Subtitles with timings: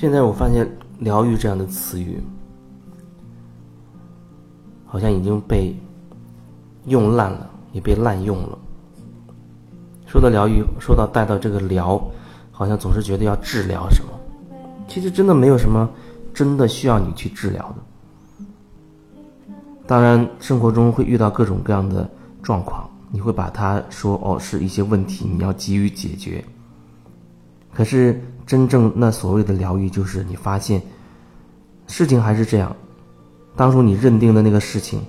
[0.00, 0.66] 现在我发现
[0.98, 2.18] “疗愈”这样的词语，
[4.86, 5.76] 好像已经被
[6.86, 8.58] 用烂了，也被滥用了。
[10.06, 12.02] 说到疗愈，说到带到这个疗，
[12.50, 14.10] 好像总是觉得要治疗什么。
[14.88, 15.86] 其实真的没有什么
[16.32, 18.34] 真的需要你去治疗的。
[19.86, 22.08] 当然，生活中会遇到各种各样的
[22.42, 26.42] 状况，你会把它说哦是一些问题，你要急于解决。
[27.72, 30.82] 可是真正那所谓的疗愈，就是你发现
[31.86, 32.74] 事情还是这样，
[33.56, 35.00] 当初你认定的那个事情，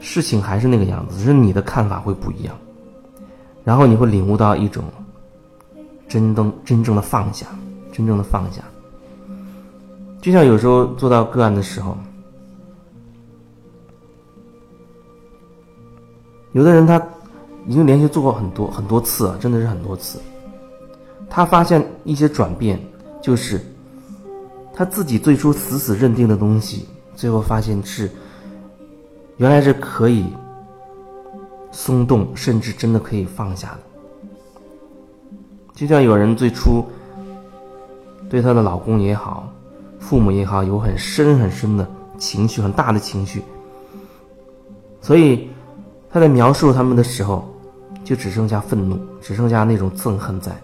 [0.00, 2.54] 事情还是那个样子，只是你的看法会不一样。
[3.64, 4.84] 然后你会领悟到一种
[6.06, 7.46] 真正真正的放下，
[7.90, 8.62] 真正的放下。
[10.20, 11.96] 就像有时候做到个案的时候，
[16.52, 17.00] 有的人他
[17.66, 20.20] 已经连续做过很多很多次啊，真的是很多次。
[21.28, 22.80] 他发现一些转变，
[23.22, 23.60] 就是
[24.74, 28.10] 他自己最初死死认定的东西，最后发现是
[29.36, 30.26] 原来是可以。
[31.72, 33.78] 松动，甚至真的可以放下的。
[35.74, 36.82] 就像有人最初
[38.30, 39.52] 对她的老公也好，
[39.98, 43.42] 父母也好，有很深很深的情绪，很大的情绪，
[45.02, 45.50] 所以
[46.08, 47.46] 她在描述他们的时候，
[48.02, 50.56] 就只剩下愤怒，只剩下那种憎恨在，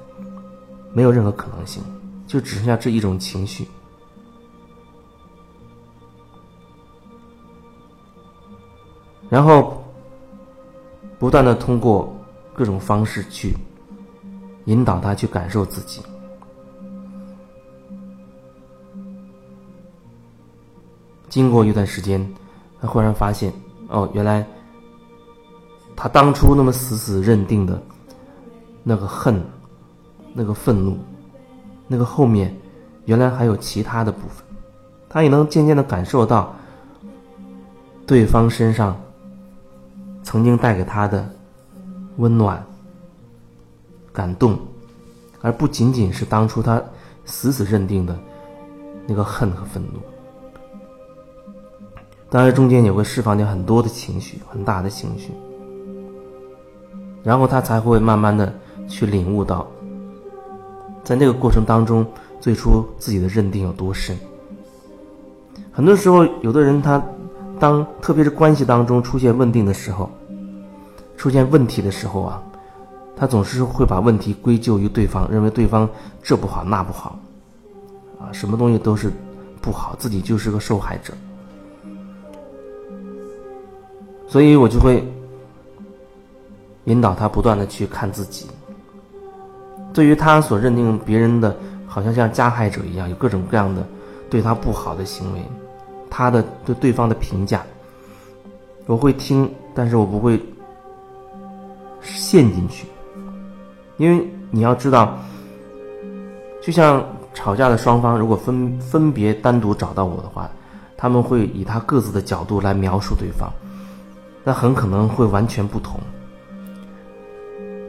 [0.93, 1.83] 没有任何可能性，
[2.27, 3.69] 就只剩下这一种情绪，
[9.29, 9.79] 然后。
[11.19, 12.13] 不断的通过
[12.53, 13.55] 各种方式去
[14.65, 16.03] 引导他去感受自己。
[21.29, 22.29] 经过一段时间，
[22.81, 23.53] 他忽然发现，
[23.87, 24.45] 哦，原来
[25.95, 27.81] 他当初那么死死认定的
[28.83, 29.41] 那个恨、
[30.35, 30.99] 那个愤怒、
[31.87, 32.55] 那个后面，
[33.05, 34.45] 原来还有其他的部分。
[35.09, 36.55] 他也能渐渐的感受到
[38.07, 38.97] 对方身上。
[40.25, 41.29] 曾经带给他的
[42.19, 42.65] 温暖、
[44.13, 44.57] 感动，
[45.41, 46.81] 而不仅仅是当初他
[47.25, 48.17] 死死认定的
[49.05, 49.99] 那个恨和愤怒。
[52.31, 55.33] 当然，中间也会释放掉很多的情绪，很大的情绪，
[57.25, 58.55] 然后他才会慢慢的
[58.89, 59.67] 去领悟到，
[61.05, 62.07] 在那个过程当中，
[62.41, 64.17] 最初自己的认定有多深。
[65.73, 67.03] 很多时候，有的人他
[67.59, 70.11] 当特别是关系当中出现问题的时候。
[71.15, 72.43] 出现问题的时候啊，
[73.17, 75.89] 他总是会把问题归咎于对方，认为对方
[76.21, 77.17] 这不好那不好，
[78.19, 79.09] 啊，什么东西都是
[79.61, 81.15] 不好，自己就是个受害者。
[84.27, 85.07] 所以我就会
[86.87, 88.47] 引导他不断的去看自己。
[89.93, 93.87] 对于他所认定别人的，好像像加害者一样，有各种各样的
[94.31, 95.43] 对他不好的行为，
[96.11, 97.63] 他的对对方的评价，
[98.87, 100.41] 我会听，但是我不会。
[102.05, 102.85] 陷进去，
[103.97, 105.17] 因为你要知道，
[106.61, 107.01] 就像
[107.33, 110.51] 吵架的双方，如果分分别单独找到我的话，
[110.97, 113.49] 他们会以他各自的角度来描述对方，
[114.43, 116.01] 那很可能会完全不同。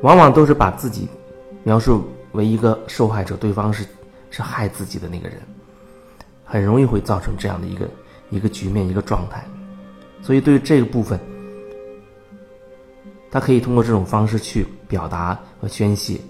[0.04, 1.08] 往往都是把自己
[1.64, 3.86] 描述为一个受害者，对方是
[4.30, 5.38] 是害自己的那个人，
[6.44, 7.90] 很容易会造成这样的一个
[8.30, 9.44] 一个局面一个状态。
[10.22, 11.20] 所以对于这个部分。
[13.32, 16.22] 他可以通过这种方式去表达和宣泄，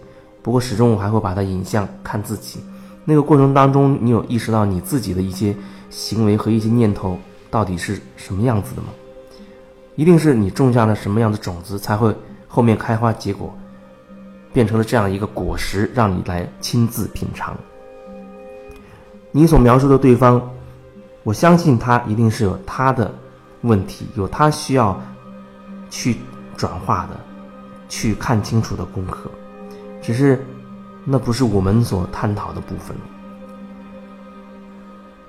[0.42, 2.62] 不过始终我还会把它引向看自己。
[3.04, 5.54] 那个过程当中，你有意识到你自己的一些
[5.90, 7.20] 行为和一些念头
[7.52, 8.88] 到底是什么样子的吗？
[9.98, 12.16] 一定是你种下了什么样的种子，才会
[12.48, 13.54] 后面开花结果，
[14.54, 17.58] 变成了这样一个果实，让你来亲自品尝。
[19.32, 20.42] 你所描述的对方，
[21.24, 23.14] 我相信他一定是有他的
[23.62, 24.98] 问题，有他需要
[25.90, 26.16] 去。
[26.56, 27.20] 转化的，
[27.90, 29.28] 去看清楚的功课，
[30.04, 30.40] 只是
[31.04, 32.96] 那不是我们所探讨的部分。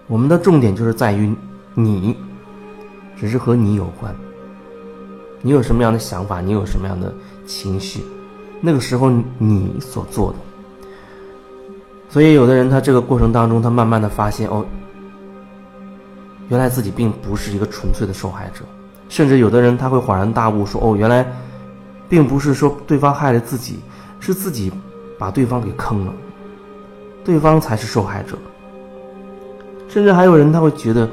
[0.07, 1.35] 我们的重点就是在于
[1.73, 2.15] 你，
[3.17, 4.15] 只是和你有关。
[5.41, 6.43] 你有什么样的想法？
[6.43, 7.13] 你有什么样的
[7.47, 8.05] 情绪？
[8.65, 10.39] 那个时候你所做的。
[12.09, 14.65] 所以，有的人他这个过程当中，他慢慢的发现，哦，
[16.49, 18.65] 原来自己并不是一个纯粹的受害者。
[19.09, 21.27] 甚至有的人他会恍然大悟，说：“哦，原来，
[22.09, 23.81] 并不是说对方害了自己，
[24.19, 24.73] 是自己
[25.19, 26.13] 把对方给坑了，
[27.23, 28.39] 对方才是受害者。”
[29.89, 31.09] 甚至还有人他会觉得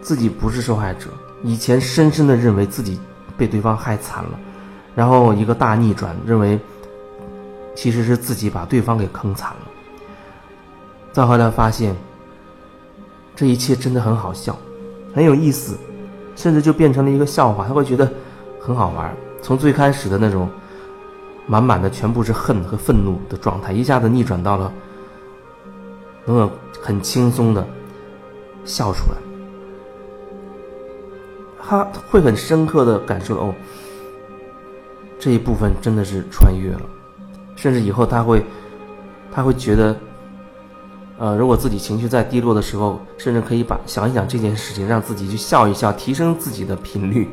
[0.00, 1.10] 自己不是受害者，
[1.42, 2.98] 以前深深的认为自己
[3.36, 4.30] 被对方害惨了，
[4.98, 6.58] 然后一个大逆转，认为
[7.76, 9.58] 其实是自己把对方给坑惨了。
[11.12, 11.94] 再后来发现，
[13.36, 14.58] 这一切真的很好笑，
[15.14, 15.78] 很有意思，
[16.34, 17.64] 甚至就变成了一个笑话。
[17.64, 18.10] 他会觉得
[18.58, 19.14] 很好玩。
[19.40, 20.50] 从最开始的那种
[21.46, 24.72] 满满的全部是恨和愤怒的状态，一下子逆转到了
[26.24, 26.50] 能够
[26.82, 27.64] 很轻松的
[28.64, 29.18] 笑出来。
[31.62, 33.54] 他会很深刻的感受到，哦，
[35.18, 36.80] 这一部分真的是穿越了，
[37.56, 38.44] 甚至以后他会，
[39.32, 39.96] 他会觉得，
[41.18, 47.28] 呃，如果自己情绪在低落的时候，甚至可以把想一想这件事情，让自己去笑一笑，提升自己的频率。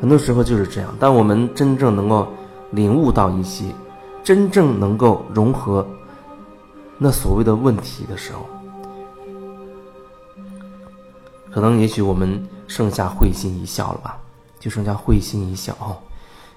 [0.00, 2.28] 很多时候就是这样，当我们真正能够
[2.70, 3.64] 领悟到一些，
[4.22, 5.84] 真正能够融合
[6.96, 8.46] 那所谓的问题的时候。
[11.52, 14.18] 可能也许我们剩下会心一笑了吧，
[14.58, 15.96] 就剩下会心一笑哦，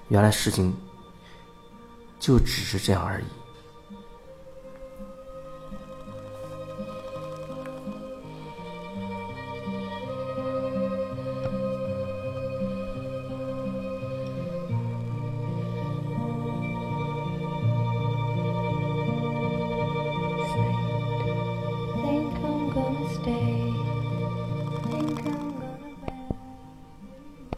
[0.08, 0.74] 原来事情
[2.18, 3.24] 就只是这样而已。